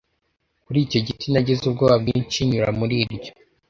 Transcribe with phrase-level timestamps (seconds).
[0.63, 3.31] kuri icyo giti Nagize ubwoba bwinshi nyura muri iryo